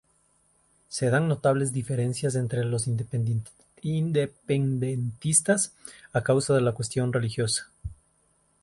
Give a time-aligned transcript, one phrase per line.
[0.87, 5.73] Se dan notables diferencias entre los independentistas,
[6.11, 7.69] a causa de la cuestión religiosa.